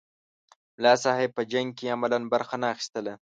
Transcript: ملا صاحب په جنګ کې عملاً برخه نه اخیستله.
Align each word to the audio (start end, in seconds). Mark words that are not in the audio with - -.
ملا 0.77 0.93
صاحب 1.03 1.29
په 1.37 1.43
جنګ 1.51 1.67
کې 1.77 1.93
عملاً 1.95 2.19
برخه 2.33 2.55
نه 2.61 2.67
اخیستله. 2.73 3.13